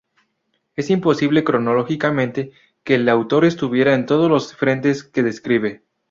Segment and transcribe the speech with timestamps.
[0.75, 2.53] Es imposible cronológicamente
[2.83, 5.83] que el autor estuviera en todos los frentes que describe.